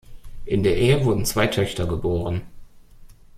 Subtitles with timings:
[0.45, 2.41] In der Ehe wurden zwei Töchter geboren.